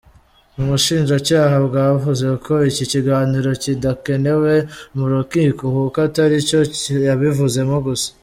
[0.61, 4.53] Ubushinjacyaha bwavuze ko iki kiganiro kidakenewe
[4.95, 6.59] mu rukiko kuko atari cyo
[7.07, 8.09] yabivuzemo gusa.